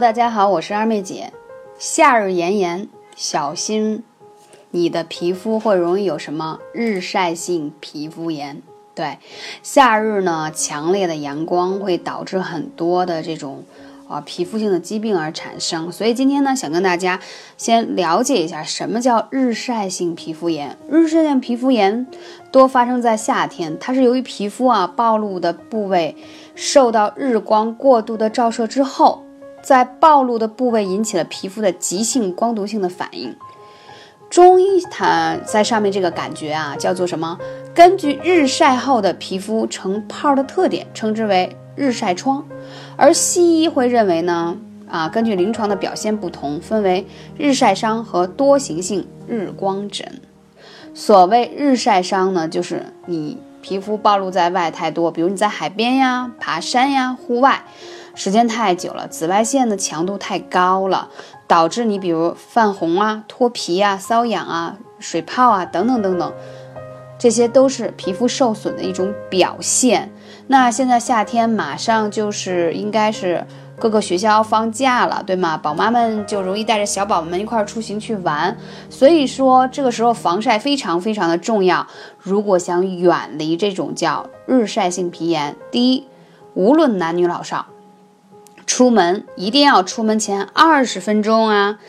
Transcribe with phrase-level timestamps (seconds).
[0.00, 1.32] 大家好，我是二妹姐。
[1.76, 4.04] 夏日炎炎，小心
[4.70, 8.62] 你的皮肤会容易有什么日晒性皮肤炎。
[8.94, 9.18] 对，
[9.64, 13.64] 夏日呢，强烈的阳光会导致很多的这种
[14.08, 15.90] 啊皮肤性的疾病而产生。
[15.90, 17.18] 所以今天呢，想跟大家
[17.56, 20.78] 先了解一下什么叫日晒性皮肤炎。
[20.88, 22.06] 日晒性皮肤炎
[22.52, 26.14] 多发生在夏天，它是由于皮肤啊暴露的部位
[26.54, 29.24] 受到日光过度的照射之后。
[29.62, 33.34] 在暴露的部位引起了皮肤的急性光毒性的反应。
[34.30, 37.38] 中医它在上面这个感觉啊，叫做什么？
[37.74, 42.44] 根据日晒后的皮肤成泡的特点，称之为日晒疮。
[42.96, 44.54] 而西医会认为呢，
[44.86, 47.06] 啊，根据临床的表现不同，分为
[47.38, 50.20] 日晒伤和多形性日光疹。
[50.92, 57.64] 所谓日晒伤呢，就是你皮肤暴露在外太多，比如你在海边呀、爬山呀、户外。
[58.18, 61.08] 时间太久了，紫外线的强度太高了，
[61.46, 66.32] 导致你比如泛红啊、脱皮啊、瘙痒啊、水泡啊等等等等，
[67.16, 70.12] 这些都是皮肤受损的一种表现。
[70.48, 73.46] 那现在夏天马上就是应该是
[73.78, 75.56] 各个学校放假了，对吗？
[75.56, 78.56] 宝妈们就容易带着小宝宝们一块儿出行去玩，
[78.90, 81.86] 所以说这个时候防晒非常非常的重要。
[82.18, 86.08] 如果想远离这种叫日晒性皮炎，第一，
[86.54, 87.64] 无论男女老少。
[88.78, 91.80] 出门一定要出门前二十分钟啊，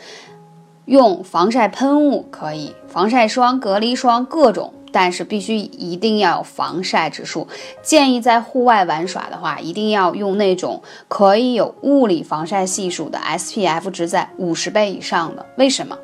[0.86, 7.46] 用防晒喷雾可以，防晒霜、隔离霜各种，但是必须一定要有防晒指数。
[7.80, 15.46] 建议在户外玩耍的话，一定要用那种可以有物理防晒系数的 SPF 值在五十倍以上的。
[15.58, 15.96] 为什么？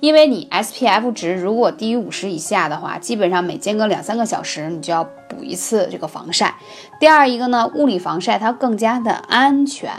[0.00, 6.56] 因为你 SPF 值如果低于五十以下的话，基本上每间隔两三个小时你就要补一次这个防晒。
[6.98, 9.92] 第二一个呢，物理防晒它更加的安全。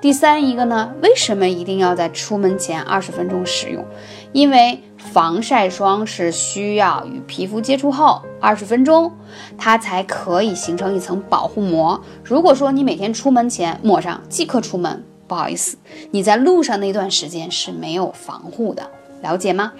[0.00, 3.84] 第三一个呢，为什么一定要在出门前二十分钟使用？
[4.32, 9.10] 因为防晒霜是需要与皮肤接触后二十分钟，
[9.56, 12.00] 它才可以形成一层保护膜。
[12.22, 15.76] 如果说你每天出门前抹上即刻出门，不好意思，
[16.10, 18.88] 你在路上那段时间是没有防护的。
[19.22, 19.72] 了解吗？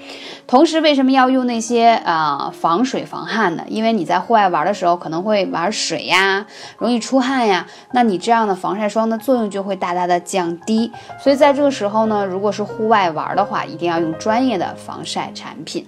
[0.47, 3.65] 同时，为什么要用那些呃防水防汗的？
[3.69, 6.47] 因为你在户外玩的时候可能会玩水呀，
[6.79, 10.91] 容易出汗呀，那你这样的防晒霜的作用就会大大的降低。
[11.23, 15.87] 所以在这个时候呢，如果是户外玩的话，一定要用专业的防晒产品。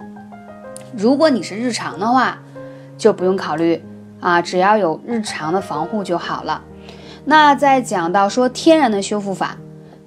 [0.96, 2.38] 如果你是日常的话，
[2.96, 3.82] 就不用考虑
[4.20, 6.62] 啊，只要有日常的防护就好了。
[7.24, 9.56] 那再讲到说天然的修复法，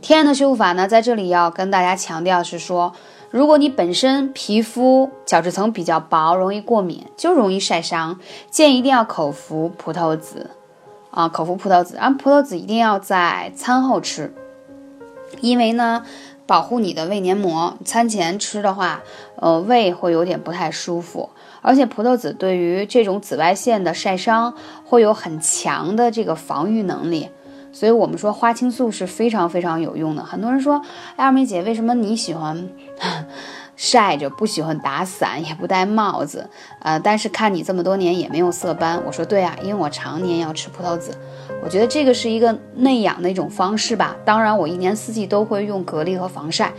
[0.01, 2.93] 天然的修复法呢，在这里要跟大家强调是说。
[3.31, 8.19] 如果你本身皮肤角质层比较薄，容易过敏，就容易晒伤，
[8.49, 10.49] 建议一定要口服葡萄籽，
[11.11, 14.33] 啊，口服葡萄籽，然后葡萄籽一定要在餐后吃，
[15.39, 16.03] 因为呢，
[16.45, 17.77] 保护你的胃黏膜。
[17.85, 19.01] 餐前吃的话，
[19.37, 21.29] 呃，胃会有点不太舒服，
[21.61, 24.53] 而且葡萄籽对于这种紫外线的晒伤
[24.83, 27.29] 会有很强的这个防御能力。
[27.71, 30.23] 所以我们说花青素是非常非常有用的。
[30.23, 30.81] 很多人说，
[31.15, 32.69] 哎，二妹姐，为什么你喜欢
[33.75, 36.49] 晒着，不喜欢打伞，也不戴帽子？
[36.79, 39.01] 呃，但是看你这么多年也没有色斑。
[39.05, 41.11] 我说对啊，因为我常年要吃葡萄籽，
[41.63, 44.15] 我觉得这个是一个内养的一种方式吧。
[44.23, 46.73] 当然，我一年四季都会用隔离和防晒，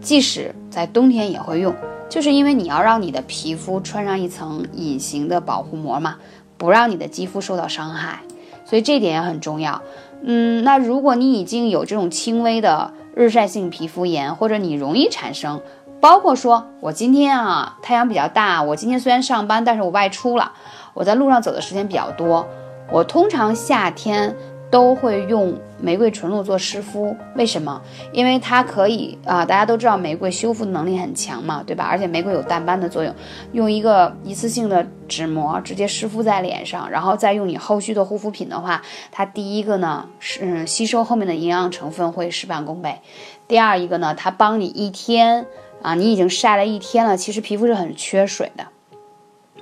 [0.00, 1.74] 即使在冬天也会用，
[2.08, 6.16] 就是因为你要让你的皮肤穿上一层隐形的保护膜嘛，
[6.56, 8.20] 不让你的肌肤受到伤害。
[8.64, 9.80] 所以这点也很重要。
[10.22, 15.60] 嗯，那如果你已经有这种轻微的日晒性皮肤炎，或者你容易产生，
[16.00, 20.52] 包括说我今天啊太阳比较大，我今天虽然上班，但是我外出了，
[20.94, 22.46] 我在路上走的时间比较多，
[22.90, 24.34] 我通常夏天。
[24.70, 27.80] 都会用玫瑰纯露做湿敷，为什么？
[28.12, 31.86] 因为它可以啊，大家都知道玫瑰修复能力很强嘛，对吧？
[31.90, 33.14] 而且玫瑰有淡斑的作用，
[33.52, 43.00] 用一个一次性的纸膜直接湿敷在脸上，然后再用你后续的护肤品的话，它第一个呢是吸收后面的营养成分会事半功倍，
[43.46, 45.46] 第二一个呢，它帮你一天
[45.80, 48.66] 啊，你已经晒了一天了，其实皮肤是很缺水的。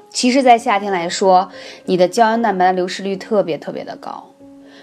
[0.09, 1.51] 其实，在夏天来说，
[1.85, 4.31] 你的胶原蛋白的流失率特别特别的高。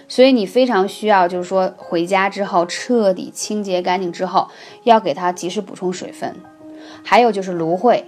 [0.08, 4.48] 所以你非常需要，就是说回家之后彻底清洁干净之后，
[4.84, 6.36] 要给它及时补充水分。
[7.02, 8.04] 还有就是芦荟，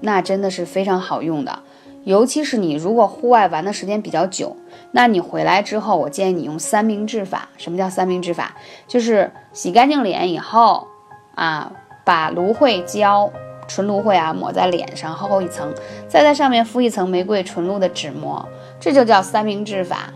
[0.00, 1.60] 那真的是非常好用的。
[2.04, 4.56] 尤其是你如果户外玩的时间比较久，
[4.92, 7.48] 那你回来之后，我建议你用三明治法。
[7.56, 8.54] 什么叫三明治法？
[8.86, 10.86] 就是洗干净脸以后
[11.34, 11.72] 啊，
[12.04, 13.28] 把芦荟胶、
[13.66, 15.74] 纯芦荟啊抹在脸上厚厚一层，
[16.06, 18.48] 再在上面敷一层玫瑰纯露的纸膜，
[18.78, 20.12] 这就叫三明治法。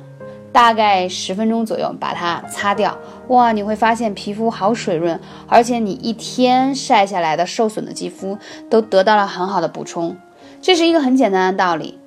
[0.53, 2.97] 大概十分钟左右把它擦掉。
[3.29, 8.37] 哇，你会发现皮肤好水润，而且你一天晒下来的受损的肌肤
[8.69, 10.17] 都得到了很好的补充。
[10.61, 11.99] 这是一个很简单的道理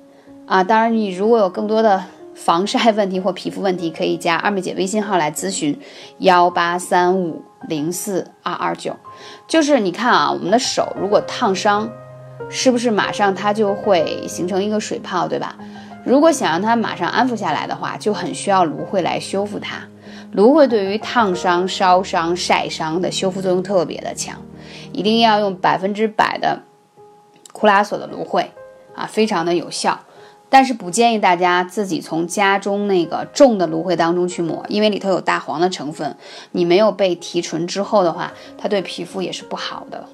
[0.46, 0.62] 啊！
[0.62, 2.04] 当然，你如果有更多的
[2.34, 5.76] 防晒问题或皮肤问题，可以加二妹姐微信号来咨询：
[6.18, 8.94] 幺八三五零四二二九。
[9.48, 11.90] 就是你看啊，我们的手如果烫伤，
[12.48, 15.56] 是不是马上它就会形成一个水泡，对吧？
[16.04, 19.78] 如果想让它马上安抚下来的话，就很需要芦荟来修复它。
[20.32, 24.36] 芦荟对于烫伤、烧伤、晒伤的修复作用特别的强，
[24.92, 26.60] 一定要用百分之百的
[27.52, 28.50] 库拉索的芦荟
[28.94, 30.00] 啊，非常的有效。
[30.50, 36.16] 但是不建议大家自己从家中那个重的芦荟当中去抹，因为里头有大黄的成分，
[36.52, 40.06] 你没有被提纯之后的话，它对皮肤也是不好的。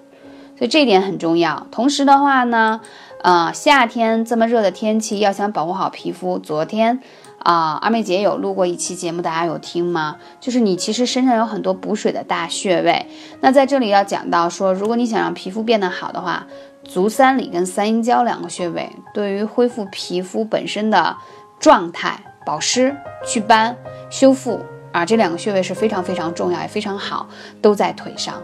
[0.61, 1.67] 所以这一点很重要。
[1.71, 2.83] 同时的话呢，
[3.23, 7.01] 呃，夏天这么热的天气，要想保护好皮肤，昨天
[7.39, 10.19] 啊，二妹姐有录过一期节目，大家有听吗？
[10.39, 13.07] 就是你其实身上有很多补水的大穴位。
[13.41, 16.47] 那在这里要讲到说，如果你想让皮肤变得好的话，
[16.85, 21.17] 足三里跟三阴交两个穴位，对于恢复皮肤本身的
[21.59, 23.75] 状态、保湿、祛斑、
[24.11, 24.61] 修复
[24.93, 27.27] 啊，这两个穴位是非常非常重要，也非常好，
[27.63, 28.35] 都在腿上。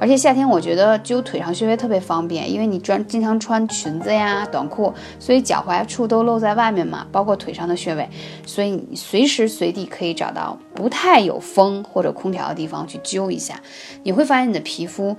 [0.00, 8.08] 而且夏天我觉得灸腿上穴位特别方便，因为你专经常穿裙子呀、短裤，所以脚踝处都露在外面嘛，包括腿上的穴位，
[8.46, 13.60] 所以你随时随地可以找到不太有风或者空调的地方去灸一下，
[14.02, 15.14] 你会发现你的皮肤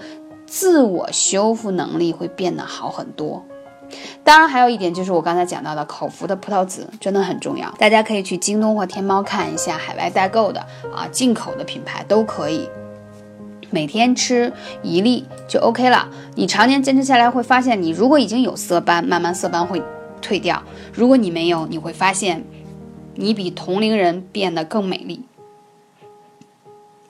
[0.48, 3.46] 自我修复能力会变得好很多。
[4.24, 10.60] 当然，还有一点就是我刚才讲到的口服的葡萄籽真的很重要，大家可以去京东或天猫看一下海外代购的
[10.96, 12.68] 啊，进口的品牌都可以。
[13.72, 14.54] 每天吃
[14.84, 16.08] 一粒就 OK 了。
[16.36, 19.82] 你常年坚持下来，会发现你如果已经有色斑，慢慢色斑会
[20.22, 20.62] 退掉；
[20.94, 22.44] 如果你没有，你会发现
[23.16, 25.24] 你比同龄人变得更美丽，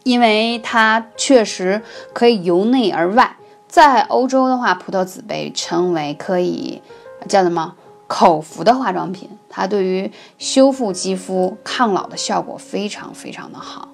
[0.03, 1.81] 因为它确实
[2.13, 3.35] 可以由内而外。
[3.67, 6.81] 在欧洲的话，葡萄籽被称为可以
[7.29, 7.75] 叫什么
[8.07, 13.87] 口服的化妆品，它对于修复肌肤、抗老的效果非常非常的好。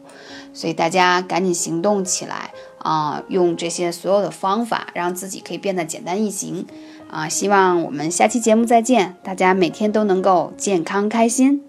[0.57, 2.49] 所以大家赶紧行动起来
[2.79, 3.21] 啊！
[3.27, 6.65] 用这些所有的方法，让自己可以变得简单易行
[7.11, 7.29] 啊！
[7.29, 11.66] 希望我们下期节目再见，大家每天都能够健康开心。